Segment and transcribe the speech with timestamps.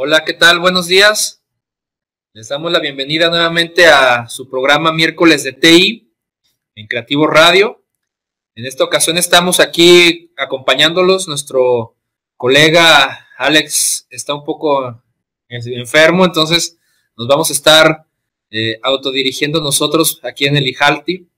[0.00, 0.60] Hola, ¿qué tal?
[0.60, 1.42] Buenos días.
[2.32, 6.14] Les damos la bienvenida nuevamente a su programa miércoles de TI
[6.76, 7.82] en Creativo Radio.
[8.54, 11.26] En esta ocasión estamos aquí acompañándolos.
[11.26, 11.96] Nuestro
[12.36, 15.02] colega Alex está un poco
[15.48, 16.78] enfermo, entonces
[17.16, 18.06] nos vamos a estar
[18.52, 21.28] eh, autodirigiendo nosotros aquí en el IJALTI.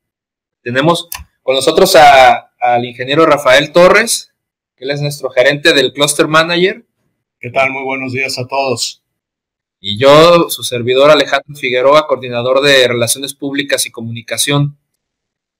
[0.63, 1.09] Tenemos
[1.43, 4.35] con nosotros al ingeniero Rafael Torres,
[4.77, 6.85] que él es nuestro gerente del Cluster Manager.
[7.43, 7.71] ¿Qué tal?
[7.71, 9.03] Muy buenos días a todos.
[9.81, 14.77] Y yo, su servidor Alejandro Figueroa, coordinador de Relaciones Públicas y Comunicación.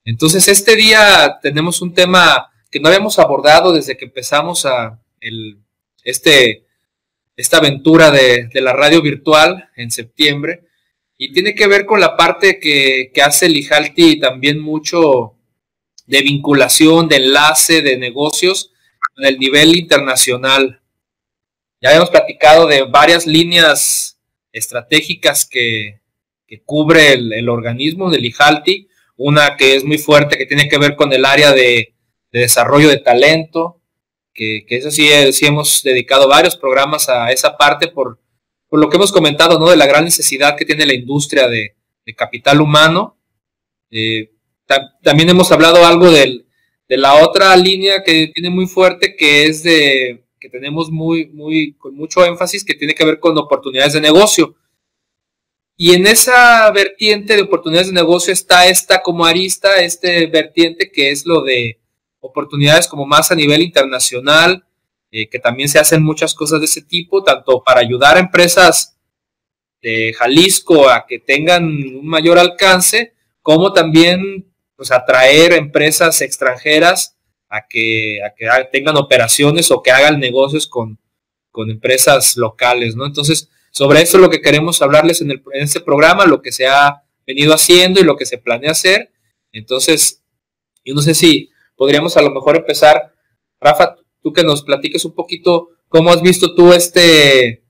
[0.05, 5.01] Entonces, este día tenemos un tema que no habíamos abordado desde que empezamos a
[6.05, 6.67] este,
[7.35, 10.67] esta aventura de, la radio virtual en septiembre,
[11.17, 15.39] y tiene que ver con la parte que, que hace el IJALTI también mucho
[16.07, 18.71] de vinculación, de enlace, de negocios
[19.17, 20.80] en el nivel internacional.
[21.81, 24.21] Ya habíamos platicado de varias líneas
[24.53, 25.99] estratégicas que,
[26.65, 31.13] cubre el, organismo del IJALTI, una que es muy fuerte, que tiene que ver con
[31.13, 31.95] el área de,
[32.33, 33.81] desarrollo de talento,
[34.35, 38.21] que, eso sí, eh, sí, hemos dedicado varios programas a esa parte por,
[38.73, 39.71] lo que hemos comentado, ¿no?
[39.71, 41.77] De la gran necesidad que tiene la industria de,
[42.17, 43.17] capital humano.
[43.89, 44.33] Eh,
[45.01, 46.45] también hemos hablado algo de
[46.89, 51.95] la otra línea que tiene muy fuerte, que es de que tenemos muy, muy, con
[51.95, 54.57] mucho énfasis que tiene que ver con oportunidades de negocio.
[55.77, 61.11] Y en esa vertiente de oportunidades de negocio está esta como arista, este vertiente que
[61.11, 61.79] es lo de
[62.21, 64.65] oportunidades como más a nivel internacional,
[65.11, 68.97] eh, que también se hacen muchas cosas de ese tipo, tanto para ayudar a empresas
[69.83, 77.17] de Jalisco a que tengan un mayor alcance, como también pues, atraer empresas extranjeras
[77.51, 80.99] a que, a que tengan operaciones o que hagan negocios con,
[81.69, 83.05] empresas locales, ¿no?
[83.05, 86.53] Entonces, sobre eso es lo que queremos hablarles en, el, en este programa, lo que
[86.53, 89.13] se ha venido haciendo y lo que se planea hacer.
[89.53, 90.23] Entonces,
[90.87, 93.13] yo no sé si podríamos a lo mejor empezar,
[93.61, 97.63] Rafa, tú que nos platiques un poquito cómo has visto tú este, e,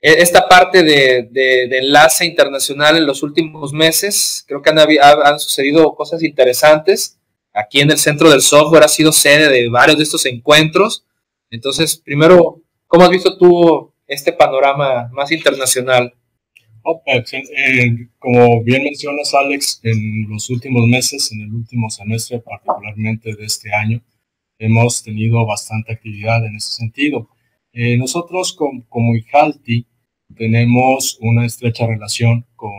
[0.00, 4.42] esta parte de, de, enlace internacional en los últimos meses.
[4.48, 7.18] Creo que han, han sucedido cosas interesantes
[7.52, 11.04] aquí en el centro del software ha sido sede de varios de estos encuentros.
[11.50, 16.14] Entonces, primero, ¿cómo has visto tú este panorama más internacional?
[16.84, 22.40] Oh, pues, eh, como bien mencionas, Alex, en los últimos meses, en el último semestre
[22.40, 24.02] particularmente de este año,
[24.58, 27.28] hemos tenido bastante actividad en ese sentido.
[27.72, 28.56] Eh, nosotros
[28.88, 29.86] como IJALTI
[30.36, 32.72] tenemos una estrecha relación con,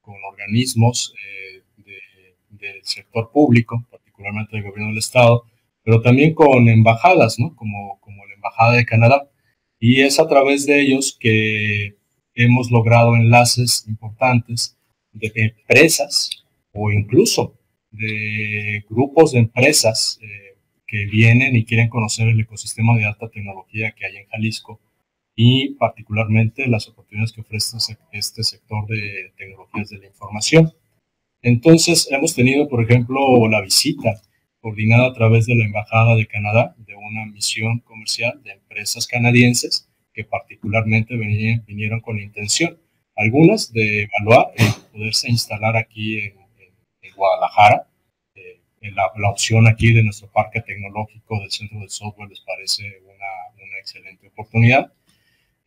[0.00, 1.62] con organismos eh,
[2.50, 3.86] del sector público,
[4.26, 5.44] particularmente del gobierno del Estado,
[5.82, 7.54] pero también con embajadas, ¿no?
[7.54, 9.28] Como, como la Embajada de Canadá.
[9.78, 11.96] Y es a través de ellos que
[12.34, 14.76] hemos logrado enlaces importantes
[15.12, 16.30] de empresas
[16.72, 17.58] o incluso
[17.90, 23.92] de grupos de empresas eh, que vienen y quieren conocer el ecosistema de alta tecnología
[23.92, 24.80] que hay en Jalisco
[25.34, 27.76] y particularmente las oportunidades que ofrece
[28.12, 30.72] este sector de tecnologías de la información.
[31.42, 34.20] Entonces, hemos tenido, por ejemplo, la visita
[34.60, 39.88] coordinada a través de la Embajada de Canadá de una misión comercial de empresas canadienses
[40.12, 42.78] que particularmente vinieron con la intención,
[43.14, 46.34] algunas de evaluar el poderse instalar aquí en,
[47.14, 47.88] Guadalajara.
[48.34, 48.60] Eh,
[48.90, 54.26] la, opción aquí de nuestro parque tecnológico del Centro del Software les parece una, excelente
[54.28, 54.92] oportunidad.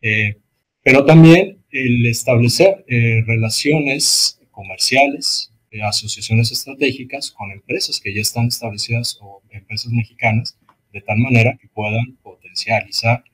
[0.00, 0.36] Eh,
[0.82, 5.49] pero también el establecer eh, relaciones comerciales
[5.82, 10.58] asociaciones estratégicas con empresas que ya están establecidas o empresas mexicanas,
[10.92, 13.24] de tal manera que puedan potencializar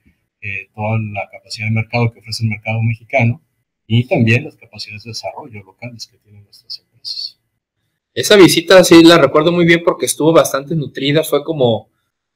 [0.41, 3.41] eh, toda la capacidad de mercado que ofrece el mercado mexicano
[3.87, 7.39] y también las capacidades de desarrollo locales que tienen nuestras empresas.
[8.13, 11.89] Esa visita sí la recuerdo muy bien porque estuvo bastante nutrida, fue como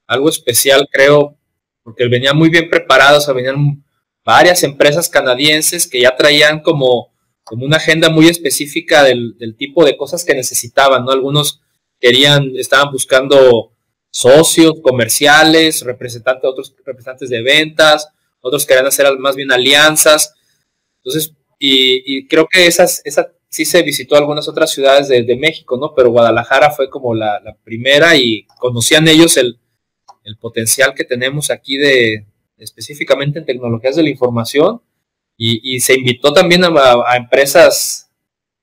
[0.08, 1.38] algo especial, creo,
[1.84, 3.84] porque venía muy bien preparado, o sea, venían
[4.24, 7.11] varias empresas canadienses que ya traían como
[7.44, 11.12] como una agenda muy específica del, tipo de cosas que necesitaban, ¿no?
[11.12, 11.62] Algunos
[12.00, 13.74] querían, estaban buscando
[14.10, 18.10] socios comerciales, representantes, otros representantes de ventas,
[18.42, 20.34] otros querían hacer más bien alianzas.
[20.98, 25.94] Entonces, y, creo que esas, esa sí se visitó algunas otras ciudades de, México, ¿no?
[25.96, 29.60] Pero Guadalajara fue como la, primera y conocían ellos el,
[30.24, 32.26] el, potencial que tenemos aquí de
[32.58, 34.82] específicamente en tecnologías de la información
[35.44, 38.12] y, se invitó también a, empresas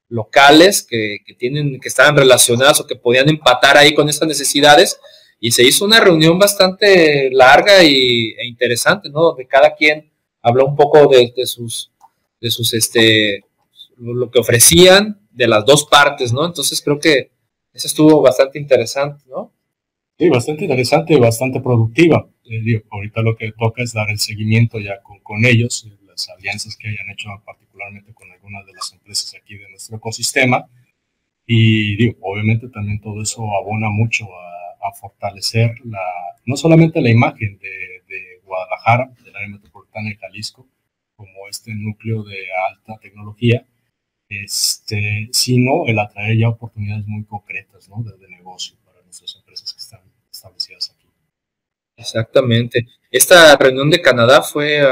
[0.08, 5.00] locales que, tienen, que estaban relacionadas o que podían empatar ahí con estas necesidades
[5.40, 9.22] y se hizo una reunión bastante larga y, e interesante, ¿no?
[9.22, 10.08] Donde cada quien
[10.40, 11.90] habló un poco de, sus,
[12.40, 13.44] de sus, este,
[13.96, 16.46] lo que ofrecían de las dos partes, ¿no?
[16.46, 17.32] Entonces creo que
[17.72, 19.52] eso estuvo bastante interesante, ¿no?
[20.16, 22.28] Sí, bastante interesante y bastante productiva.
[22.44, 25.86] Eh, ahorita lo que toca es dar el seguimiento ya con, ellos,
[26.18, 30.68] las alianzas que hayan hecho particularmente con algunas de las empresas aquí de nuestro ecosistema.
[31.46, 36.02] Y digo, obviamente también todo eso abona mucho a, a fortalecer la,
[36.44, 40.66] no solamente la imagen de, de Guadalajara, del área metropolitana de Jalisco,
[41.16, 42.36] como este núcleo de
[42.70, 43.66] alta tecnología,
[44.28, 48.02] este, sino el atraer ya oportunidades muy concretas ¿no?
[48.02, 50.00] de, negocio para nuestras empresas que están
[50.30, 51.06] establecidas aquí.
[51.96, 52.86] Exactamente.
[53.10, 54.82] Esta reunión de Canadá fue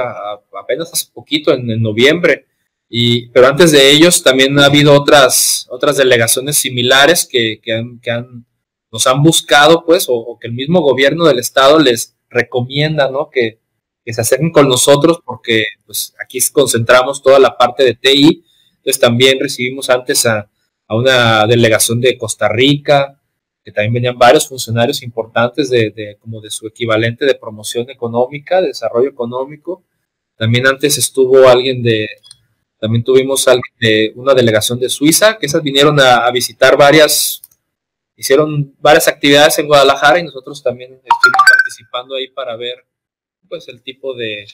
[0.58, 2.46] apenas hace poquito, en, noviembre,
[2.88, 7.98] y, pero antes de ellos también ha habido otras, otras delegaciones similares que, que, han,
[8.00, 8.46] que han,
[8.92, 13.28] nos han buscado, pues, o, que el mismo gobierno del estado les recomienda, ¿no?
[13.30, 13.60] Que,
[14.04, 18.44] que se acerquen con nosotros porque pues aquí concentramos toda la parte de TI
[18.86, 20.48] entonces también recibimos antes a,
[20.88, 23.20] una delegación de Costa Rica,
[23.66, 28.68] que también venían varios funcionarios importantes de, como de su equivalente de promoción económica, de
[28.68, 29.82] desarrollo económico.
[30.36, 32.06] También antes estuvo alguien de,
[32.78, 37.42] también tuvimos alguien de una delegación de Suiza, que esas vinieron a, visitar varias,
[38.14, 42.86] hicieron varias actividades en Guadalajara y nosotros también estuvimos participando ahí para ver
[43.48, 44.46] pues el tipo de,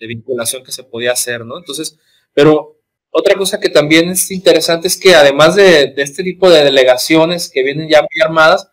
[0.00, 1.56] de vinculación que se podía hacer, ¿no?
[1.56, 2.00] Entonces,
[2.34, 2.79] pero
[3.10, 7.62] otra cosa que también es interesante es que además de, este tipo de delegaciones que
[7.62, 8.70] vienen ya muy armadas,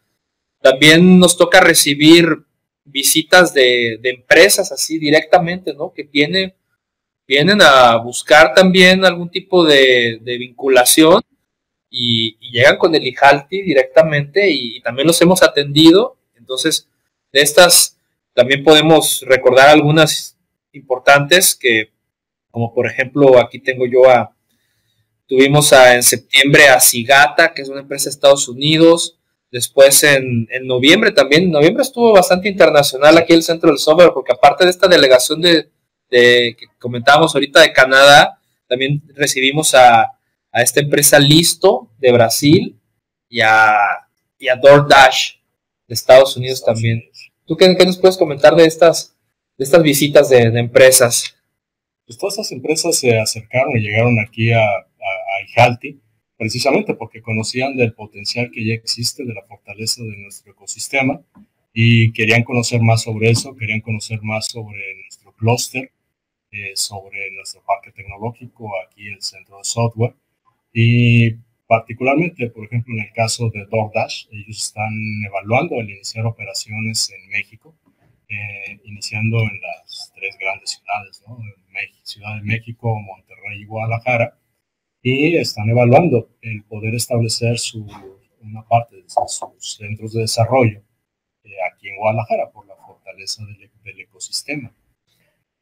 [0.62, 2.45] también nos toca recibir
[2.86, 5.92] visitas de, empresas así directamente, ¿no?
[5.92, 6.54] Que vienen,
[7.28, 11.22] vienen a buscar también algún tipo de, vinculación
[11.89, 16.18] y, llegan con el IJALTI directamente y, también los hemos atendido.
[16.36, 16.88] Entonces,
[17.31, 17.98] de estas
[18.34, 20.38] también podemos recordar algunas
[20.74, 21.97] importantes que
[22.57, 24.36] como por ejemplo aquí tengo yo a,
[25.27, 29.19] tuvimos en septiembre a Cigata, que es una empresa de Estados Unidos,
[29.51, 34.31] después en, noviembre también, en noviembre estuvo bastante internacional aquí el centro del software, porque
[34.31, 35.69] aparte de esta delegación de,
[36.09, 40.13] que comentábamos ahorita de Canadá, también recibimos a,
[40.51, 42.75] esta empresa Listo de Brasil
[43.30, 43.77] y a,
[44.39, 45.33] y a DoorDash
[45.88, 47.03] de Estados Unidos también.
[47.45, 49.15] ¿Tú qué, nos puedes comentar de estas,
[49.60, 51.37] de estas visitas de, de empresas?
[52.07, 56.00] Pues todas esas empresas se acercaron y llegaron aquí a, a, IJALTI
[56.38, 61.21] precisamente porque conocían del potencial que ya existe, de la fortaleza de nuestro ecosistema
[61.74, 65.92] y querían conocer más sobre eso, querían conocer más sobre nuestro clúster,
[66.51, 70.15] eh, sobre nuestro parque tecnológico, aquí el centro de software.
[70.74, 71.33] Y
[71.68, 74.94] particularmente, por ejemplo, en el caso de DoorDash, ellos están
[75.25, 77.75] evaluando el iniciar operaciones en México,
[78.83, 81.24] iniciando en las tres grandes ciudades.
[82.03, 84.39] Ciudad de México, Monterrey y Guadalajara,
[85.01, 87.85] y están evaluando el poder establecer su,
[88.41, 90.81] una parte de sus centros de desarrollo
[91.44, 94.74] eh, aquí en Guadalajara por la fortaleza del, del ecosistema.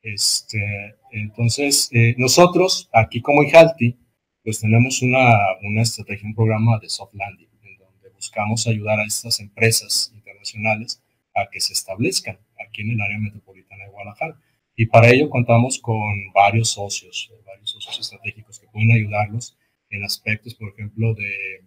[0.02, 3.98] Este, entonces, eh, nosotros aquí como IJALTI,
[4.44, 9.06] pues tenemos una, una estrategia, un programa de soft landing, en donde buscamos ayudar a
[9.06, 11.02] estas empresas internacionales
[11.34, 14.38] a que se establezcan aquí en el área metropolitana de Guadalajara.
[14.76, 19.58] Y para ello contamos con varios socios, varios socios estratégicos que pueden ayudarlos
[19.90, 21.64] en aspectos, por ejemplo, de,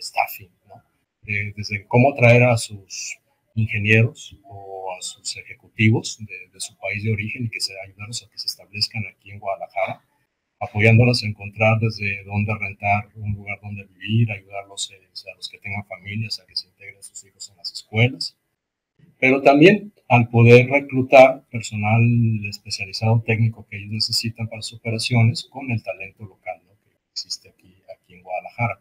[0.00, 0.80] staffing, ¿no?
[1.22, 3.18] desde cómo traer a sus
[3.56, 8.30] ingenieros o a sus ejecutivos de, su país de origen y que se ayudarlos a
[8.30, 10.04] que se establezcan aquí en Guadalajara,
[10.60, 15.58] apoyándolos a encontrar desde dónde rentar un lugar donde vivir, ayudarlos eh, a los que
[15.58, 18.37] tengan familias a que se integren sus hijos en las escuelas,
[19.18, 22.02] pero también al poder reclutar personal
[22.48, 27.74] especializado técnico que ellos necesitan para sus operaciones con el talento local que existe aquí,
[27.94, 28.80] aquí en Guadalajara.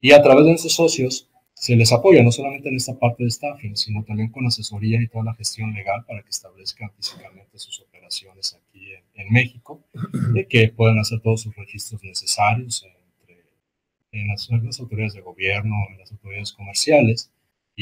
[0.00, 3.30] Y a través de esos socios se les apoya no solamente en esta parte de
[3.30, 7.80] staffing, sino también con asesoría y toda la gestión legal para que establezcan físicamente sus
[7.80, 9.84] operaciones aquí en, México
[10.34, 12.86] y que puedan hacer todos sus registros necesarios
[13.20, 13.42] entre,
[14.12, 17.30] en las, en las autoridades de gobierno, en las autoridades comerciales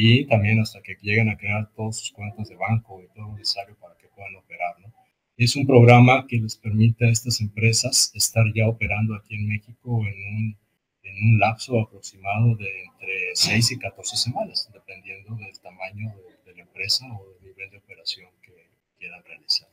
[0.00, 3.37] y también hasta que lleguen a crear todas sus cuentas de banco y todo lo
[3.37, 4.78] necesario para que puedan operar.
[4.78, 4.95] ¿no?
[5.37, 10.07] Es un programa que les permite a estas empresas estar ya operando aquí en México
[10.07, 10.57] en un,
[11.02, 16.14] en un lapso aproximado de entre 6 y 14 semanas, dependiendo del tamaño
[16.47, 18.52] de, la empresa o del nivel de operación que
[19.00, 19.69] quieran realizar.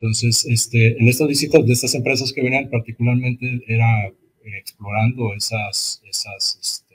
[0.00, 4.14] Entonces, este, en estas visitas de estas empresas que venían particularmente era eh,
[4.58, 6.85] explorando esas, esas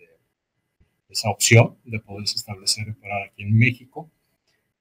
[1.12, 4.10] esa opción de poderse establecer y operar aquí en México.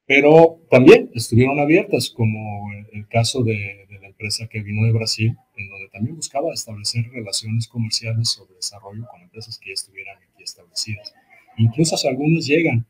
[0.07, 3.87] Pero también estuvieron abiertas, como el caso de,
[4.21, 9.23] empresa que vino de Brasil, en donde también buscaba establecer relaciones comerciales sobre desarrollo con
[9.23, 11.15] empresas que ya estuvieran aquí establecidas.
[11.57, 12.85] Incluso algunos llegan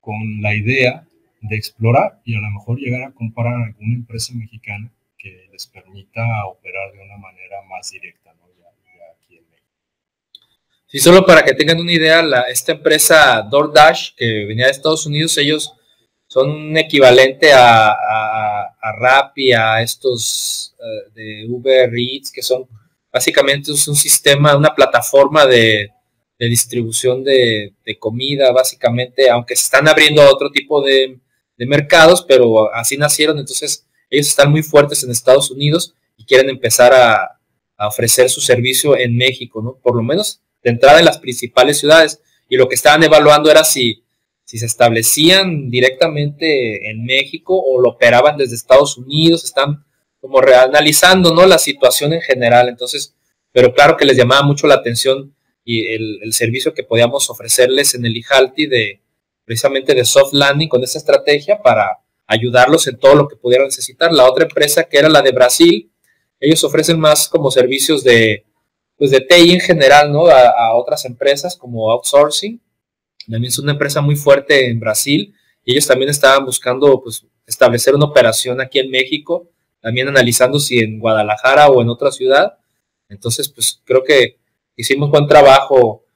[0.00, 1.06] con la idea
[1.40, 6.22] de explorar y a lo mejor llegar a comprar alguna empresa mexicana que les permita
[6.46, 8.34] operar de una manera más directa.
[8.56, 9.72] Ya, aquí en México.
[10.94, 15.04] Sí, solo para que tengan una idea, la, esta empresa DoorDash, que venía de Estados
[15.06, 15.72] Unidos, ellos
[16.28, 22.68] son un equivalente a, a, a Rappi, a estos uh, de Uber Eats, que son
[23.12, 25.90] básicamente un sistema, una plataforma de,
[26.38, 31.18] de distribución de, de, comida, básicamente, aunque se están abriendo otro tipo de,
[31.56, 36.50] de mercados, pero así nacieron, entonces ellos están muy fuertes en Estados Unidos y quieren
[36.50, 37.40] empezar a,
[37.76, 39.76] a, ofrecer su servicio en México, ¿no?
[39.82, 42.20] Por lo menos de entrada en las principales ciudades.
[42.48, 44.02] Y lo que estaban evaluando era si,
[44.44, 49.84] si se establecían directamente en México o lo operaban desde Estados Unidos, están
[50.20, 51.46] como reanalizando, ¿no?
[51.46, 52.68] La situación en general.
[52.68, 53.14] Entonces,
[53.52, 57.94] pero claro que les llamaba mucho la atención y el, el servicio que podíamos ofrecerles
[57.94, 59.00] en el IJALTI de,
[59.44, 64.12] precisamente de soft landing con esa estrategia para ayudarlos en todo lo que pudieran necesitar.
[64.12, 65.92] La otra empresa que era la de Brasil,
[66.40, 68.46] ellos ofrecen más como servicios de,
[69.04, 70.28] pues de TI en general, ¿no?
[70.28, 72.58] A, otras empresas como outsourcing.
[73.30, 77.94] También es una empresa muy fuerte en Brasil y ellos también estaban buscando pues establecer
[77.94, 79.50] una operación aquí en México,
[79.82, 82.56] también analizando si en Guadalajara o en otra ciudad.
[83.10, 84.38] Entonces, pues creo que
[84.74, 86.06] hicimos buen trabajo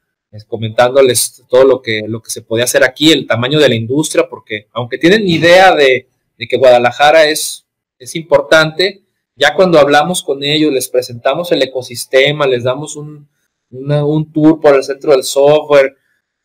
[0.46, 4.30] comentándoles todo lo que, lo que se podía hacer aquí, el tamaño de la industria,
[4.30, 7.66] porque aunque tienen idea de, de que Guadalajara es,
[7.98, 9.02] es importante,
[9.38, 13.28] ya cuando hablamos con ellos, les presentamos el ecosistema, les damos un,
[13.70, 15.96] una, un tour por el centro del software,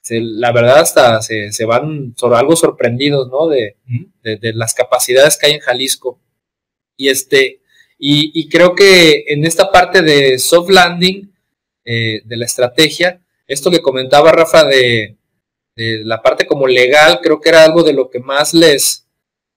[0.02, 3.48] se, la verdad hasta se, se, van sobre algo sorprendidos, ¿no?
[3.48, 3.78] De,
[4.22, 6.20] de, de, las capacidades que hay en Jalisco.
[6.98, 7.62] Y este,
[7.98, 11.34] y, y creo que en esta parte de soft landing,
[11.86, 15.18] eh, de la estrategia, esto que comentaba Rafa de,
[15.76, 19.03] de, la parte como legal, creo que era algo de lo que más les,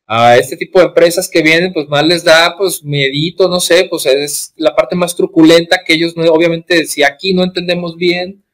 [0.07, 3.87] a este tipo de empresas que vienen, pues más les da, pues, miedito, no sé,
[3.91, 8.45] pues es la parte más truculenta que ellos, no, obviamente, si aquí no entendemos bien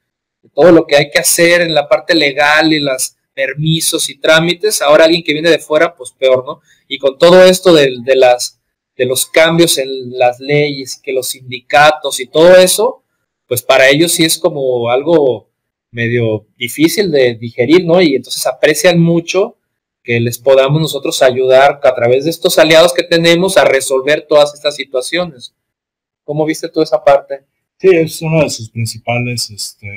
[0.54, 4.82] todo lo que hay que hacer en la parte legal y los permisos y trámites,
[4.82, 6.60] ahora alguien que viene de fuera, pues peor, ¿no?
[6.88, 8.58] Y con todo esto de, de las
[8.96, 13.02] de los cambios en las leyes, que los sindicatos y todo eso,
[13.46, 15.50] pues para ellos sí es como algo
[15.90, 18.00] medio difícil de digerir, ¿no?
[18.00, 19.56] Y entonces aprecian mucho
[20.02, 24.52] que les podamos nosotros ayudar a través de estos aliados que tenemos a resolver todas
[24.54, 25.54] estas situaciones.
[26.24, 27.44] ¿Cómo viste tú esa parte?
[27.78, 29.88] Sí, es una de sus principales este,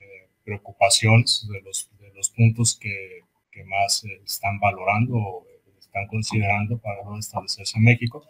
[0.00, 1.90] eh, preocupaciones, de los,
[2.30, 3.24] puntos que,
[3.66, 5.46] más están valorando o
[5.78, 8.24] están considerando para no establecerse en México.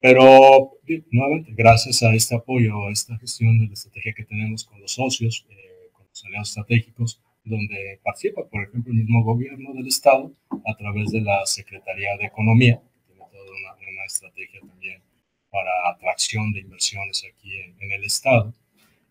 [0.00, 0.78] Pero,
[1.10, 4.92] nuevamente, gracias a este apoyo, a esta gestión de la estrategia que tenemos con los
[4.92, 10.32] socios, eh, con los aliados estratégicos, donde participa, por ejemplo, el mismo gobierno del Estado
[10.50, 15.02] a través de la Secretaría de Economía, que tiene toda una, estrategia también
[15.50, 18.52] para atracción de inversiones aquí en, el Estado,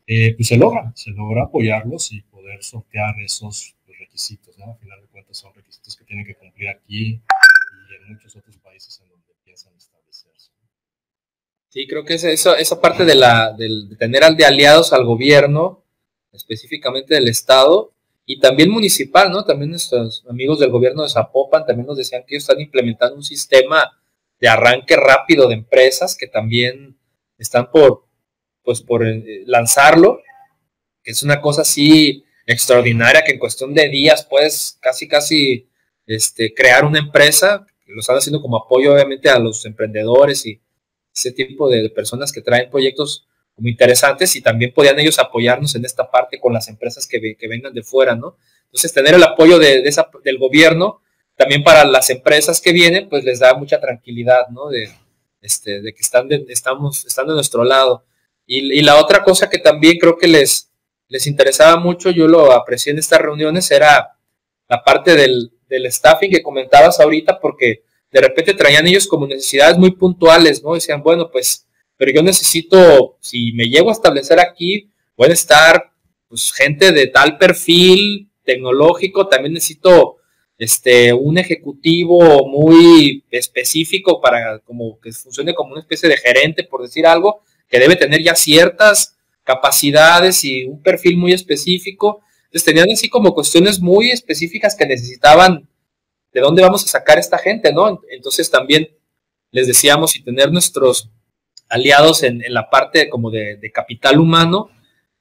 [0.07, 4.71] eh, pues se logra, se logra apoyarlos y poder sortear esos requisitos, ¿no?
[4.71, 8.57] Al final de cuentas son requisitos que tienen que cumplir aquí y en muchos otros
[8.57, 10.51] países en donde piensan establecerse.
[11.69, 15.83] Sí, creo que es eso, esa parte de, la, de tener de aliados al gobierno,
[16.31, 17.93] específicamente del Estado,
[18.31, 19.43] y también municipal, ¿no?
[19.43, 23.23] También nuestros amigos del gobierno de Zapopan también nos decían que ellos están implementando un
[23.23, 23.99] sistema
[24.39, 26.95] de arranque rápido de empresas que también
[27.39, 28.05] están por,
[28.61, 30.21] pues, por eh, lanzarlo,
[31.01, 35.67] que es una cosa así extraordinaria que en cuestión de días puedes casi, casi
[36.05, 40.61] este, crear una empresa, lo están haciendo como apoyo obviamente a los emprendedores y
[41.11, 43.27] ese tipo de personas que traen proyectos
[43.59, 47.47] como interesantes y también podían ellos apoyarnos en esta parte con las empresas que, que
[47.49, 48.37] vengan de fuera, ¿no?
[48.63, 51.01] Entonces, tener el apoyo de, de esa, del gobierno
[51.35, 54.69] también para las empresas que vienen, pues les da mucha tranquilidad, ¿no?
[54.69, 54.89] De,
[55.41, 58.05] este, de que están de, estamos, están de nuestro lado.
[58.45, 60.71] Y, y, la otra cosa que también creo que les,
[61.09, 64.17] les interesaba mucho, yo lo aprecié en estas reuniones, era
[64.69, 69.77] la parte del, del staffing que comentabas ahorita, porque de repente traían ellos como necesidades
[69.77, 70.75] muy puntuales, ¿no?
[70.75, 71.67] Decían, bueno, pues
[71.99, 75.91] pero yo necesito, si me llego a establecer aquí, puede estar
[76.29, 80.15] pues, gente de tal perfil tecnológico, también necesito
[80.57, 86.83] este, un ejecutivo muy específico para como que funcione como una especie de gerente, por
[86.83, 92.21] decir algo, que debe tener ya ciertas capacidades y un perfil muy específico.
[92.45, 95.67] Entonces tenían así como cuestiones muy específicas que necesitaban
[96.31, 97.99] de dónde vamos a sacar esta gente, ¿no?
[98.09, 98.87] Entonces también
[99.51, 101.11] les decíamos y tener nuestros
[101.69, 104.69] aliados en, la parte como de, capital humano.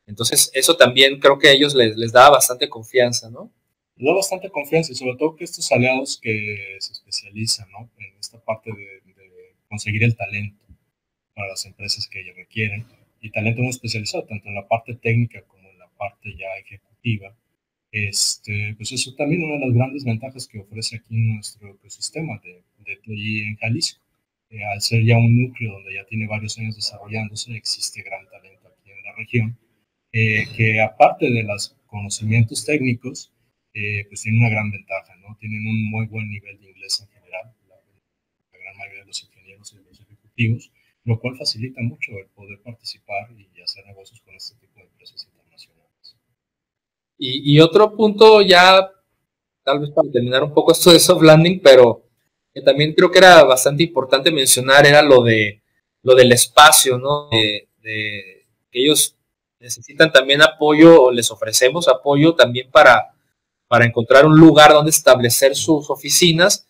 [0.07, 3.53] Entonces, eso también creo que a ellos les, les da bastante confianza, ¿no?
[3.97, 7.91] Les da bastante confianza y sobre todo que estos aliados que se especializan ¿no?
[7.99, 9.03] en esta parte de,
[9.69, 10.65] conseguir el talento
[11.35, 12.87] para las empresas que requieren
[13.21, 17.37] y talento muy especializado, tanto en la parte técnica como en la parte ya ejecutiva.
[17.93, 22.63] Este, pues eso también una de las grandes ventajas que ofrece aquí nuestro ecosistema de,
[22.79, 24.01] de TI en Jalisco
[24.51, 28.91] al ser ya un núcleo donde ya tiene varios años desarrollándose, existe gran talento aquí
[28.91, 29.59] en la región,
[30.13, 33.33] eh, que aparte de los conocimientos técnicos,
[33.75, 35.37] eh, pues tiene una gran ventaja, ¿no?
[35.39, 37.77] Tienen un muy buen nivel de inglés en general, la,
[38.59, 40.73] gran mayoría de los ingenieros y los ejecutivos,
[41.05, 45.27] lo cual facilita mucho el poder participar y hacer negocios con este tipo de empresas
[45.27, 46.17] internacionales.
[47.19, 48.91] Y, y otro punto ya,
[49.63, 52.08] tal vez para terminar un poco esto de soft landing, pero
[52.63, 55.63] también creo que era bastante importante mencionar era lo de
[56.03, 57.29] lo del espacio, ¿no?
[57.31, 57.69] Que
[58.73, 59.17] ellos
[59.61, 63.13] necesitan también apoyo o les ofrecemos apoyo también para,
[63.67, 66.67] para encontrar un lugar donde establecer sus oficinas.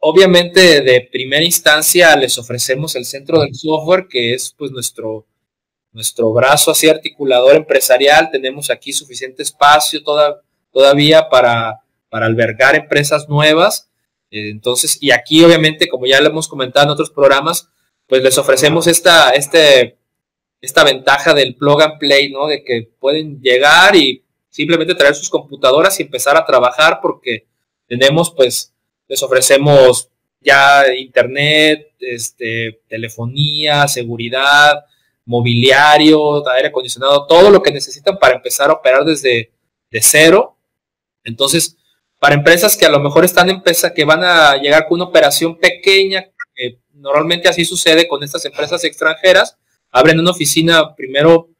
[0.00, 5.26] Obviamente de primera instancia les ofrecemos el centro del software, que es pues nuestro,
[5.92, 8.30] nuestro brazo así articulador empresarial.
[8.30, 13.88] Tenemos aquí suficiente espacio toda, todavía para, para albergar empresas nuevas
[14.30, 17.70] entonces, y aquí obviamente, como ya lo hemos comentado en otros programas,
[18.06, 19.98] pues les ofrecemos esta, este,
[20.60, 22.46] esta ventaja del plug and play, ¿no?
[22.46, 27.46] De que pueden llegar y simplemente traer sus computadoras y empezar a trabajar porque
[27.86, 28.74] tenemos, pues,
[29.08, 34.84] les ofrecemos ya internet, este, telefonía, seguridad,
[35.24, 39.52] mobiliario, aire acondicionado, todo lo que necesitan para empezar a operar desde
[39.90, 40.56] de cero.
[41.24, 41.76] Entonces,
[42.18, 45.56] para empresas que a lo mejor están empresas que van a llegar con una operación
[45.58, 49.56] pequeña, que normalmente así sucede con estas empresas extranjeras,
[49.90, 51.50] abren una oficina primero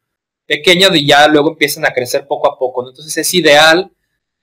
[0.47, 2.89] pequeña y ya luego empiezan a crecer poco a poco.
[2.89, 3.93] Entonces es ideal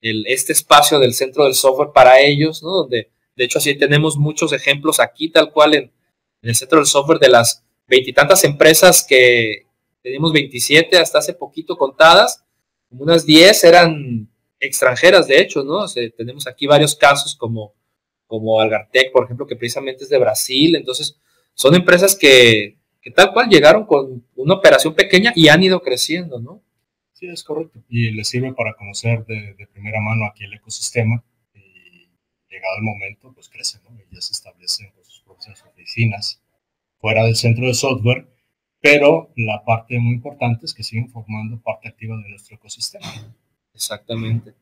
[0.02, 2.70] este espacio del centro del software para ellos, ¿no?
[2.70, 6.86] donde de hecho así tenemos muchos ejemplos aquí tal cual en, en el centro del
[6.86, 9.66] software de las veintitantas empresas que
[10.04, 12.44] tenemos 27 hasta hace poquito contadas,
[12.92, 14.30] unas 10 eran
[14.66, 15.86] extranjeras, de hecho, ¿no?
[16.18, 17.74] tenemos aquí varios casos como,
[18.28, 20.76] como Algartec, por ejemplo, que precisamente es de Brasil.
[20.76, 21.20] Entonces,
[21.54, 22.78] son empresas que,
[23.16, 26.62] tal cual llegaron con una operación pequeña y han ido creciendo, ¿no?
[27.14, 27.82] Sí, es correcto.
[27.88, 31.24] Y les sirve para conocer de, primera mano aquí el ecosistema
[31.54, 32.10] y
[32.50, 33.98] llegado el momento, pues crecen, ¿no?
[33.98, 36.42] Y ya se establecen sus propias oficinas
[36.98, 38.28] fuera del centro de software,
[38.82, 43.08] pero la parte muy importante es que siguen formando parte activa de nuestro ecosistema.
[43.76, 44.54] Exactamente.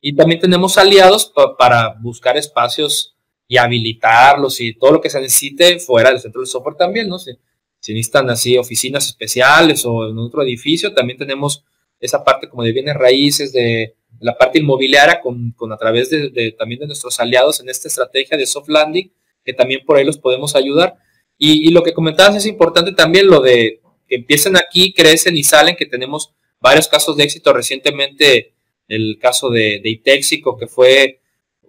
[0.00, 3.16] Y también tenemos aliados para buscar espacios
[3.48, 7.18] y habilitarlos y todo lo que se necesite fuera del centro de software también, ¿no?
[7.18, 7.32] Si,
[7.80, 11.64] si necesitan así oficinas especiales o en otro edificio, también tenemos
[11.98, 16.54] esa parte como de bienes raíces, de la parte inmobiliaria con, con a través de,
[16.58, 19.10] también de nuestros aliados en esta estrategia de soft landing,
[19.44, 20.96] que también por ahí los podemos ayudar.
[21.38, 25.44] Y, y lo que comentabas es importante también lo de que empiecen aquí, crecen y
[25.44, 28.54] salen, que tenemos varios casos de éxito recientemente
[28.88, 31.20] el caso de, de Itexico, que fue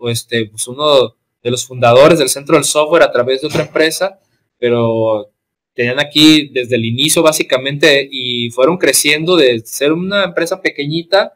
[0.08, 4.20] este, pues uno de los fundadores del centro del software a través de otra empresa,
[4.58, 5.32] pero
[5.74, 11.34] tenían aquí desde el inicio básicamente y fueron creciendo de ser una empresa pequeñita,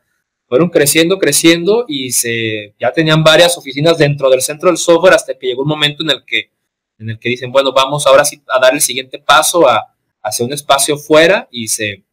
[0.48, 5.38] fueron creciendo, creciendo y se ya tenían varias oficinas dentro del centro del software hasta
[5.38, 6.52] que llegó un momento en el que
[7.00, 10.46] en el que dicen, bueno, vamos ahora sí a dar el siguiente paso a hacer
[10.46, 12.04] un espacio fuera y se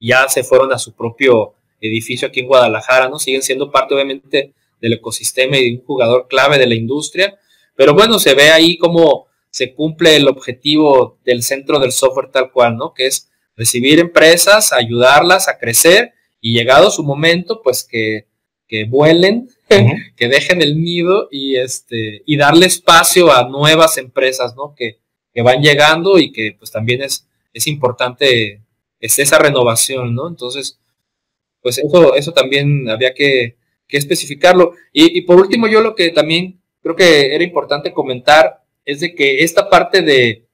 [0.00, 1.54] ya se fueron a su propio
[1.88, 3.18] edificio aquí en Guadalajara, ¿no?
[3.18, 7.38] Siguen siendo parte obviamente del ecosistema y de un jugador clave de la industria,
[7.76, 12.50] pero bueno, se ve ahí cómo se cumple el objetivo del centro del software tal
[12.50, 12.92] cual, ¿no?
[12.92, 18.26] Que es recibir empresas, ayudarlas a crecer y llegado su momento, pues que,
[18.66, 19.48] que vuelen,
[20.16, 24.74] que dejen el nido y, este, y darle espacio a nuevas empresas, ¿no?
[24.76, 24.98] Que,
[25.32, 28.60] que van llegando y que pues también es, es importante
[29.04, 30.28] es esa renovación, ¿no?
[30.28, 30.80] Entonces,
[31.64, 33.56] pues eso, eso también había que,
[33.88, 34.74] especificarlo.
[34.92, 39.44] Y, por último, yo lo que también creo que era importante comentar es de que
[39.44, 40.44] esta parte de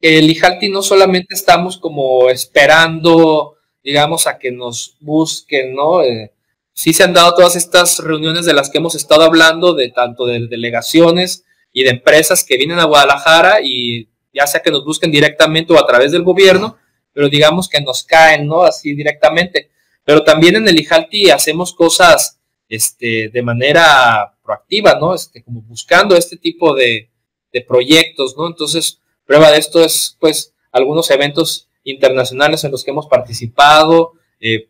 [0.00, 6.02] el IJALTI no solamente estamos como esperando, digamos, a que nos busquen, ¿no?
[6.02, 6.32] Eh,
[6.72, 10.24] sí se han dado todas estas reuniones de las que hemos estado hablando, de tanto
[10.24, 15.12] de delegaciones y de empresas que vienen a Guadalajara y ya sea que nos busquen
[15.12, 16.78] directamente o a través del gobierno,
[17.12, 18.62] pero digamos que nos caen, ¿no?
[18.62, 19.70] Así directamente.
[20.04, 25.14] Pero también en el IJALTI hacemos cosas este, de manera proactiva, ¿no?
[25.14, 27.10] Este, como buscando este tipo de,
[27.52, 28.46] de proyectos, ¿no?
[28.46, 34.12] Entonces, Prueba de esto es, pues, algunos eventos internacionales en los que hemos participado.
[34.40, 34.68] Eh,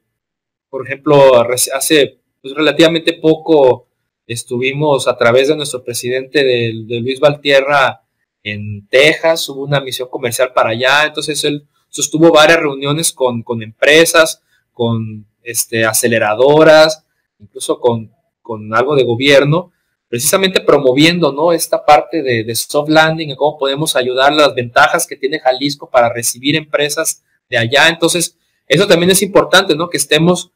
[0.68, 1.42] por ejemplo,
[1.74, 3.88] hace pues, relativamente poco
[4.26, 8.02] estuvimos a través de nuestro presidente de, Luis Valtierra
[8.42, 13.62] en Texas, hubo una misión comercial para allá, entonces él sostuvo varias reuniones con, con
[13.62, 17.04] empresas, con este, aceleradoras,
[17.38, 19.72] incluso con, con algo de gobierno,
[20.08, 21.52] precisamente promoviendo ¿no?
[21.52, 26.56] esta parte de, soft landing, cómo podemos ayudar las ventajas que tiene Jalisco para recibir
[26.56, 27.88] empresas de allá.
[27.88, 29.90] Entonces, eso también es importante, ¿no?
[29.90, 30.52] Que estemos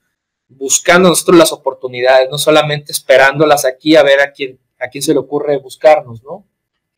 [0.49, 5.12] buscando nosotros las oportunidades, no solamente esperándolas aquí a ver a quién, a quién se
[5.12, 6.46] le ocurre buscarnos, ¿no?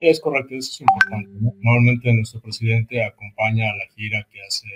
[0.00, 1.30] Es correcto, eso es importante.
[1.40, 4.66] Normalmente nuestro presidente acompaña a la gira que hace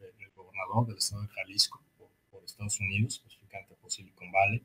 [0.00, 1.82] el gobernador del estado de Jalisco
[2.30, 4.62] por, Estados Unidos, específicamente por Silicon Valley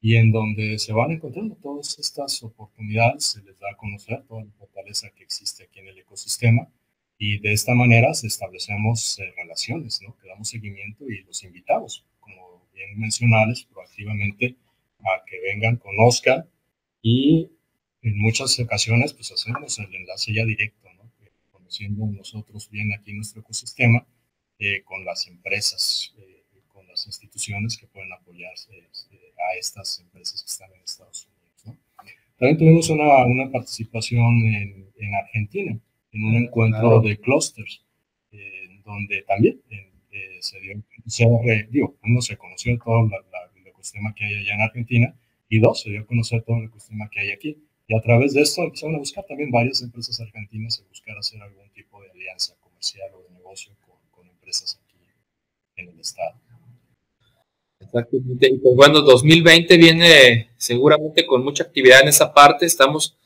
[0.00, 4.42] y en donde se van encontrando todas estas oportunidades, se les da a conocer toda
[4.42, 6.66] la fortaleza que existe aquí en el ecosistema
[7.18, 10.16] y de esta manera establecemos eh, relaciones, ¿no?
[10.18, 14.56] que damos seguimiento y los invitamos, como bien mencionales, proactivamente
[15.00, 16.46] a que vengan, conozcan
[17.00, 17.50] y
[18.02, 21.10] en muchas ocasiones pues hacemos el enlace ya directo, ¿no?
[21.50, 24.06] conociendo nosotros bien aquí nuestro ecosistema
[24.58, 30.50] eh, con las empresas, eh, con las instituciones que pueden apoyarse a estas empresas que
[30.50, 31.42] están en Estados Unidos.
[32.38, 35.78] También tuvimos una, una participación en, en, Argentina,
[36.12, 37.84] en un encuentro de clusters,
[38.32, 41.24] eh, donde también eh, se dio, se,
[41.70, 45.14] digo, uno se conoció todo el ecosistema que hay allá en Argentina,
[45.48, 47.58] y dos, se dio a conocer todo el ecosistema que hay aquí.
[47.86, 51.42] Y a través de esto empezaron a buscar también varias empresas argentinas a buscar hacer
[51.42, 54.96] algún tipo de alianza comercial o de negocio con, con empresas aquí
[55.76, 56.34] en el estado.
[57.80, 58.48] Exactamente.
[58.48, 62.64] Y pues bueno, 2020 viene seguramente con mucha actividad en esa parte.
[62.64, 63.16] Estamos,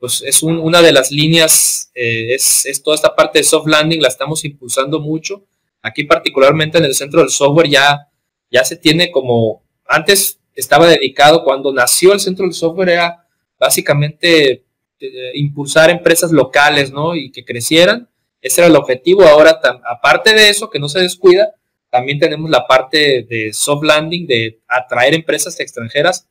[0.00, 4.00] pues es una de las líneas, eh, es, es, toda esta parte de soft landing,
[4.00, 5.44] la estamos impulsando mucho.
[5.82, 8.08] Aquí particularmente en el centro del software ya,
[8.50, 13.25] ya se tiene como, antes estaba dedicado, cuando nació el centro del software era
[13.58, 14.64] básicamente
[14.98, 17.14] eh, impulsar empresas locales, ¿no?
[17.14, 18.08] Y que crecieran.
[18.40, 19.24] Ese era el objetivo.
[19.24, 21.54] Ahora, aparte de eso, que no se descuida,
[21.90, 26.28] también tenemos la parte de soft landing, de atraer empresas extranjeras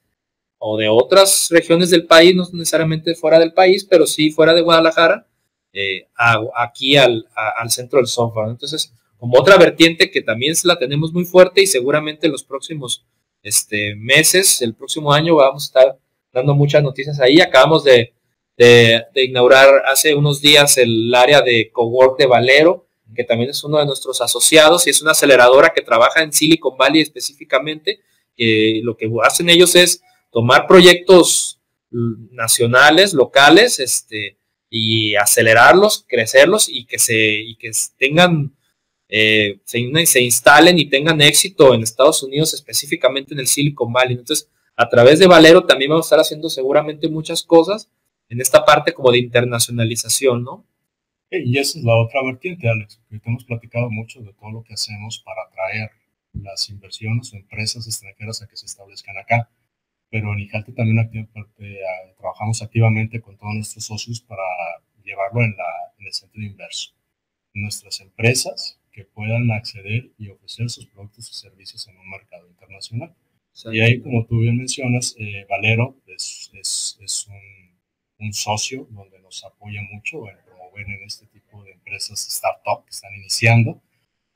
[0.58, 4.62] o de otras regiones del país, no necesariamente fuera del país, pero sí fuera de
[4.62, 5.28] Guadalajara,
[5.74, 6.08] eh,
[6.56, 7.26] aquí al,
[7.70, 8.50] centro del software.
[8.50, 13.06] Entonces, como otra vertiente que también la tenemos muy fuerte y seguramente en los próximos
[13.44, 16.00] este, meses, el próximo año, vamos a estar
[16.36, 17.40] dando muchas noticias ahí.
[17.40, 18.14] Acabamos de,
[18.58, 23.80] de, inaugurar hace unos días el área de cowork de Valero, que también es uno
[23.80, 28.02] de nuestros asociados y es una aceleradora que trabaja en Silicon Valley específicamente,
[28.36, 34.38] que lo que hacen ellos es tomar proyectos nacionales, locales, este,
[34.70, 38.58] y acelerarlos, crecerlos y que se, y que tengan,
[39.08, 44.18] eh, se instalen y tengan éxito en Estados Unidos, específicamente en el Silicon Valley.
[44.18, 47.90] Entonces, a través de Valero también vamos a estar haciendo seguramente muchas cosas
[48.30, 50.66] en esta parte como de internacionalización, ¿no?
[51.32, 54.74] Y esa es la otra vertiente, Alex, que hemos platicado mucho de todo lo que
[54.74, 55.92] hacemos para atraer
[56.34, 59.50] las inversiones o empresas extranjeras a que se establezcan acá.
[60.10, 61.10] Pero en IJALTE también
[62.18, 64.44] trabajamos activamente con todos nuestros socios para
[65.04, 65.66] llevarlo en, la,
[65.98, 66.92] en el sentido inverso.
[67.54, 73.14] Nuestras empresas que puedan acceder y ofrecer sus productos y servicios en un mercado internacional.
[73.72, 79.20] Y ahí, como tú bien mencionas, eh, Valero es, es, es un, un, socio donde
[79.20, 80.36] nos apoya mucho en
[80.78, 83.82] en este tipo de empresas startup que están iniciando,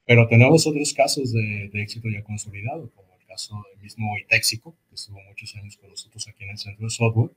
[0.05, 4.95] pero tenemos otros casos de, éxito ya consolidado, como el caso del mismo Itexico, que
[4.95, 7.31] estuvo muchos años con nosotros aquí en el centro de software,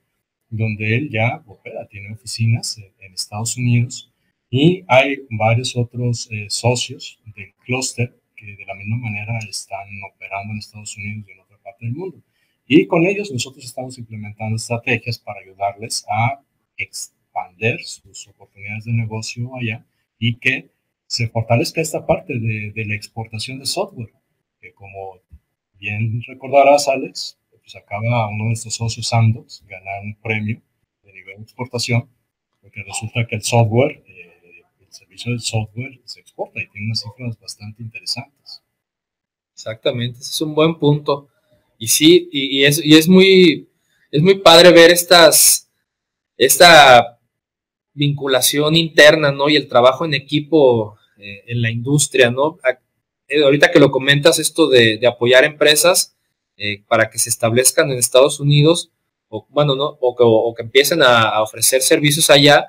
[0.49, 4.11] donde él ya opera, tiene oficinas en, Estados Unidos.
[4.49, 10.53] Y hay varios otros eh, socios del clúster que de la misma manera están operando
[10.53, 11.41] en Estados Unidos y en
[11.73, 12.23] parte del mundo.
[12.67, 16.41] Y con ellos nosotros estamos implementando estrategias para ayudarles a
[16.77, 19.85] expander sus oportunidades de negocio allá
[20.19, 20.71] y que
[21.07, 24.13] se fortalezca esta parte de, de la exportación de software,
[24.61, 25.21] que como
[25.79, 30.61] bien recordarás, Alex, pues acaba uno de estos socios Sandox ganar un premio
[31.03, 32.09] de nivel de exportación,
[32.61, 37.01] porque resulta que el software, eh, el servicio del software se exporta y tiene unas
[37.01, 38.63] cifras bastante interesantes.
[39.55, 41.29] Exactamente, ese es un buen punto.
[41.83, 43.69] Y sí, y, es, muy,
[44.13, 45.69] es muy padre ver estas,
[46.37, 47.19] esta
[47.93, 49.49] vinculación interna, ¿no?
[49.49, 52.57] Y el trabajo en equipo eh, en la industria, ¿no?
[53.27, 56.15] Eh, ahorita que lo comentas, esto de, apoyar empresas
[56.57, 58.93] eh, para que se establezcan en Estados Unidos,
[59.29, 59.99] o bueno, ¿no?
[60.01, 62.69] O, que empiecen a, ofrecer servicios allá,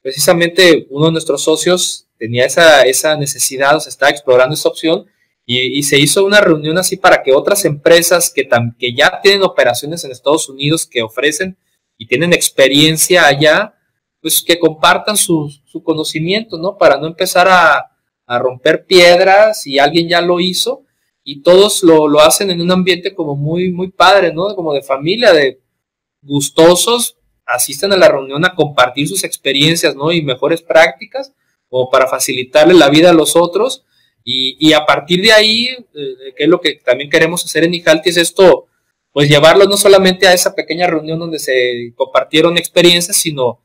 [0.00, 5.04] precisamente uno de nuestros socios tenía esa, esa necesidad, o sea, estaba explorando esa opción
[5.50, 8.46] y, se hizo una reunión así para que otras empresas que,
[8.78, 11.56] que ya tienen operaciones en Estados Unidos, que ofrecen
[11.96, 13.74] y tienen experiencia allá,
[14.20, 16.76] pues que compartan su, su conocimiento, ¿no?
[16.76, 20.82] Para no empezar a, a, romper piedras y alguien ya lo hizo
[21.24, 24.54] y todos lo, lo, hacen en un ambiente como muy, muy padre, ¿no?
[24.54, 25.62] Como de familia, de
[26.20, 30.12] gustosos, asisten a la reunión a compartir sus experiencias, ¿no?
[30.12, 31.32] Y mejores prácticas,
[31.70, 33.86] o para facilitarle la vida a los otros
[34.30, 38.10] y, a partir de ahí, eh, que es lo que también queremos hacer en Ijalti,
[38.10, 38.66] es esto,
[39.10, 43.62] pues llevarlo no solamente a esa pequeña reunión donde se compartieron experiencias, sino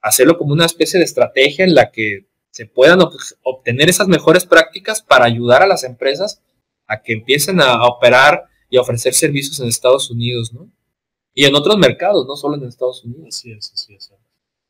[0.00, 3.00] hacerlo como una especie de estrategia en la que se puedan
[3.42, 6.40] obtener esas mejores prácticas para ayudar a las empresas
[6.86, 10.72] a que empiecen a, operar y a ofrecer servicios en Estados Unidos, ¿no?
[11.34, 13.26] Y en otros mercados, no solo en Estados Unidos.
[13.28, 14.10] Así es, así es.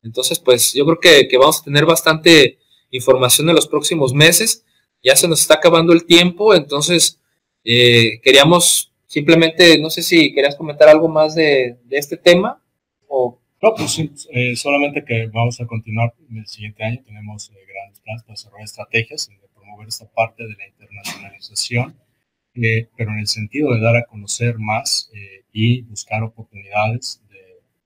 [0.03, 4.65] Entonces, pues yo creo que, que vamos a tener bastante información en los próximos meses
[5.03, 7.19] ya se nos está acabando el tiempo, entonces
[7.63, 12.61] eh, queríamos simplemente, no sé si querías comentar algo más de, este tema
[13.07, 13.37] o...
[13.61, 17.99] No, pues eh, solamente que vamos a continuar en el siguiente año, tenemos eh, grandes
[17.99, 21.95] planes para desarrollar estrategias, de promover esta parte de la internacionalización,
[22.53, 25.11] pero en el sentido de dar a conocer más
[25.53, 27.21] y buscar oportunidades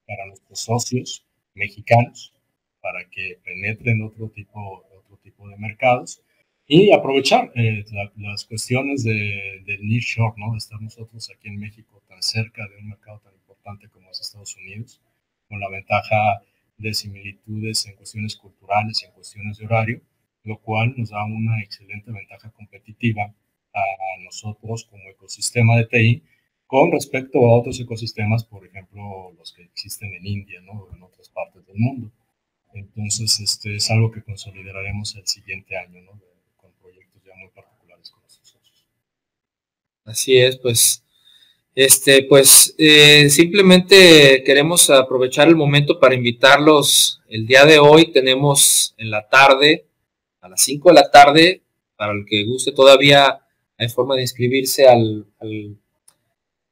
[0.08, 2.34] para nuestros socios mexicanos
[2.82, 6.21] para que penetren otro tipo, otro tipo de mercados
[6.67, 7.86] y aprovechar eh,
[8.17, 10.56] las cuestiones de, del nearshore, ¿no?
[10.56, 14.56] Estar nosotros aquí en México tan cerca de un mercado tan importante como es Estados
[14.58, 15.01] Unidos,
[15.47, 16.41] con la ventaja
[16.78, 20.01] de similitudes en cuestiones culturales y en cuestiones de horario,
[20.43, 23.34] lo cual nos da una excelente ventaja competitiva
[23.73, 26.23] a nosotros como ecosistema de TI
[26.67, 30.73] con respecto a otros ecosistemas, por ejemplo, los que existen en India, ¿no?
[30.73, 32.12] O en otras partes del mundo.
[32.73, 36.19] Entonces, este es algo que consolidaremos el siguiente año, ¿no?
[40.05, 41.03] Así es, pues,
[41.73, 47.21] este, pues, eh, simplemente queremos aprovechar el momento para invitarlos.
[47.27, 49.88] El día de hoy tenemos en la tarde,
[50.41, 51.63] a las 5 de la tarde,
[51.95, 53.41] para el que guste todavía,
[53.77, 55.25] hay forma de inscribirse al,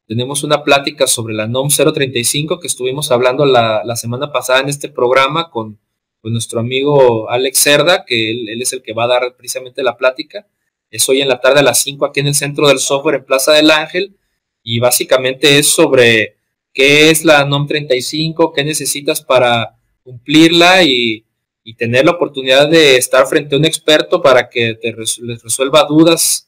[0.07, 4.89] tenemos una plática sobre la NOM 035 que estuvimos hablando la, semana pasada en este
[4.89, 5.79] programa con,
[6.23, 10.47] nuestro amigo Alex Cerda, que él, es el que va a dar precisamente la plática.
[10.93, 13.25] Es hoy en la tarde a las 5 aquí en el centro del software en
[13.25, 14.15] Plaza del Ángel
[14.61, 16.37] y básicamente es sobre
[16.71, 21.25] qué es la NOM 35, qué necesitas para cumplirla y,
[21.79, 26.47] tener la oportunidad de estar frente a un experto para que te les resuelva dudas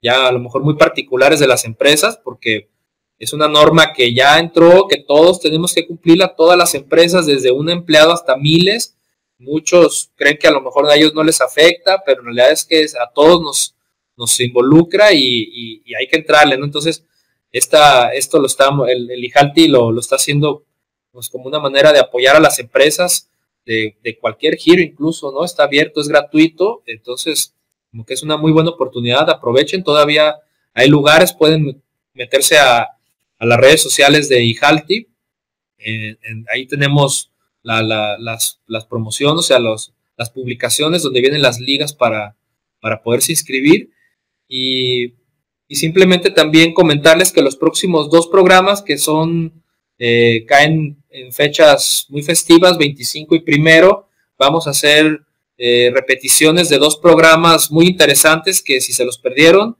[0.00, 2.70] ya a lo mejor muy particulares de las empresas, porque
[3.18, 7.52] es una norma que ya entró, que todos tenemos que cumplirla, todas las empresas, desde
[7.52, 8.96] un empleado hasta miles.
[9.38, 12.64] Muchos creen que a lo mejor a ellos no les afecta, pero en realidad es
[12.64, 13.74] que a todos nos,
[14.16, 16.64] nos involucra y, hay que entrarle, ¿no?
[16.64, 17.04] Entonces,
[17.50, 20.64] esta, esto lo está, el, el IJALTI lo, lo, está haciendo
[21.10, 23.30] pues como una manera de apoyar a las empresas
[23.64, 25.44] de, cualquier giro incluso, ¿no?
[25.44, 27.54] Está abierto, es gratuito, entonces
[27.90, 30.36] como que es una muy buena oportunidad, aprovechen, todavía
[30.72, 31.82] hay lugares, pueden
[32.14, 32.88] meterse a,
[33.38, 35.08] las redes sociales de IJALTI,
[36.48, 42.36] ahí tenemos las, las, promociones, o sea, los, las publicaciones donde vienen las ligas para,
[42.80, 43.90] para poderse inscribir
[44.52, 45.14] y,
[45.70, 49.64] simplemente también comentarles que los próximos dos programas que son,
[49.98, 55.22] eh, caen en fechas muy festivas, 25 y primero, vamos a hacer
[55.56, 59.78] eh, repeticiones de dos programas muy interesantes que si se los perdieron,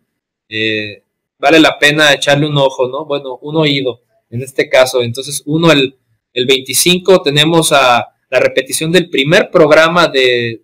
[0.49, 1.03] eh,
[1.39, 3.05] vale la pena echarle un ojo, ¿no?
[3.05, 5.03] Bueno, un oído en este caso.
[5.03, 5.99] Entonces, uno, el,
[6.33, 10.63] el 25 tenemos a la repetición del primer programa de,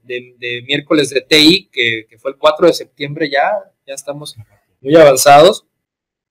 [0.67, 3.51] miércoles de TI, que, fue el 4 de septiembre ya,
[3.87, 4.37] ya estamos
[4.81, 5.67] muy avanzados.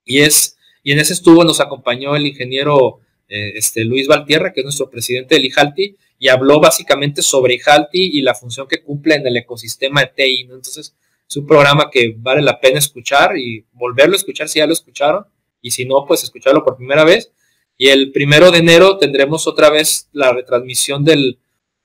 [0.04, 2.98] Y, es, y en ese estuvo, nos acompañó el ingeniero
[3.28, 8.18] eh, este, Luis Valtierra, que es nuestro presidente del IJALTI, y habló básicamente sobre IJALTI
[8.18, 10.40] y la función que cumple en el ecosistema de TI.
[10.40, 10.96] Entonces,
[11.28, 14.72] es un programa que vale la pena escuchar y volverlo a escuchar si ya lo
[14.72, 15.24] escucharon,
[15.62, 17.30] y si no, pues escucharlo por primera vez.
[17.78, 21.38] Y el primero de enero tendremos otra vez la retransmisión del,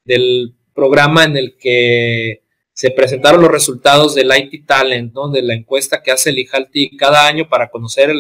[0.04, 6.02] del programa en el que se presentaron los resultados del IT Talent, de la encuesta
[6.02, 8.12] que hace el IJALTI cada año para conocer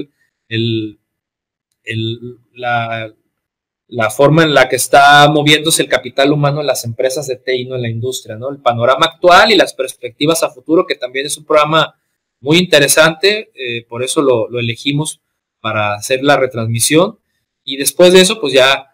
[0.47, 0.99] el,
[2.53, 7.65] la, forma en la que está moviéndose el capital humano en las empresas de TI,
[7.65, 7.75] ¿no?
[7.75, 8.51] en la industria, ¿no?
[8.51, 11.95] el panorama actual y las perspectivas a futuro, que también es un programa
[12.39, 15.21] muy interesante, eh, por eso lo, elegimos
[15.61, 17.17] para hacer la retransmisión.
[17.63, 18.87] Y después de eso, pues ya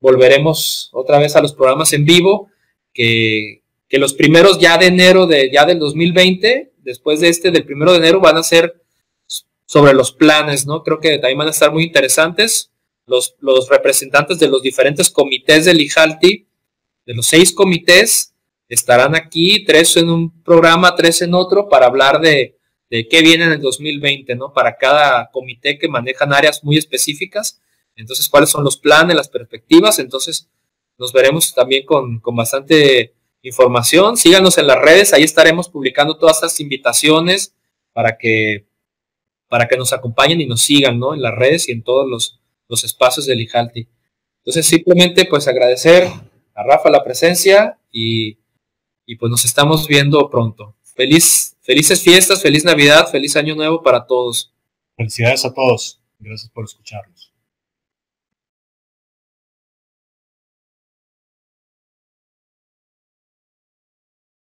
[0.00, 2.50] volveremos otra vez a los programas en vivo
[2.92, 7.64] que, que los primeros ya de enero de ya del 2020, después de este del
[7.64, 8.82] primero de enero, van a ser
[9.68, 10.82] sobre los planes, ¿no?
[10.82, 12.70] Creo que también van a estar muy interesantes.
[13.06, 16.46] Los, los representantes de los diferentes comités del IJALTI,
[17.06, 18.34] de los seis comités,
[18.68, 22.58] estarán aquí, tres en un programa, tres en otro, para hablar de,
[22.90, 24.52] de qué viene en el 2020, ¿no?
[24.52, 27.60] Para cada comité que manejan áreas muy específicas.
[27.98, 29.98] Entonces, cuáles son los planes, las perspectivas.
[29.98, 30.48] Entonces,
[30.96, 34.16] nos veremos también con, con bastante información.
[34.16, 37.54] Síganos en las redes, ahí estaremos publicando todas estas invitaciones
[37.92, 38.66] para que,
[39.48, 41.14] para que nos acompañen y nos sigan, ¿no?
[41.14, 43.88] En las redes y en todos los, los espacios del IJALTI.
[44.38, 46.08] Entonces, simplemente, pues agradecer
[46.54, 48.38] a Rafa la presencia y,
[49.06, 50.76] y pues nos estamos viendo pronto.
[50.94, 54.52] Feliz, felices fiestas, feliz Navidad, feliz Año Nuevo para todos.
[54.96, 56.00] Felicidades a todos.
[56.18, 57.17] Gracias por escucharnos.